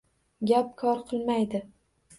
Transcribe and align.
Gap 0.51 0.73
kor 0.83 1.05
qilmaydi. 1.13 1.65